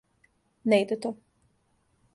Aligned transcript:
Не 0.69 0.81
иде 0.83 0.97
то. 1.03 1.11